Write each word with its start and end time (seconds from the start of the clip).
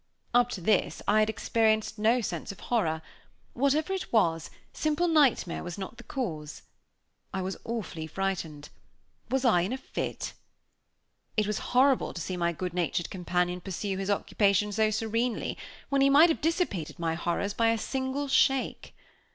Up 0.33 0.49
to 0.49 0.61
this 0.61 1.03
I 1.07 1.19
had 1.19 1.29
experienced 1.29 1.99
no 1.99 2.21
sense 2.21 2.51
of 2.51 2.59
horror. 2.59 3.03
Whatever 3.53 3.93
it 3.93 4.11
was, 4.11 4.49
simple 4.73 5.07
night 5.07 5.45
mare 5.45 5.63
was 5.63 5.77
not 5.77 5.97
the 5.97 6.03
cause. 6.03 6.63
I 7.31 7.43
was 7.43 7.55
awfully 7.65 8.07
frightened! 8.07 8.69
Was 9.29 9.45
I 9.45 9.61
in 9.61 9.71
a 9.73 9.77
fit? 9.77 10.33
It 11.37 11.45
was 11.45 11.59
horrible 11.77 12.15
to 12.15 12.21
see 12.21 12.35
my 12.35 12.51
good 12.51 12.73
natured 12.73 13.11
companion 13.11 13.61
pursue 13.61 13.97
his 13.99 14.09
occupation 14.09 14.71
so 14.71 14.89
serenely, 14.89 15.55
when 15.89 16.01
he 16.01 16.09
might 16.09 16.29
have 16.29 16.41
dissipated 16.41 16.97
my 16.97 17.13
horrors 17.13 17.53
by 17.53 17.69
a 17.69 17.77
single 17.77 18.27
shake. 18.27 18.95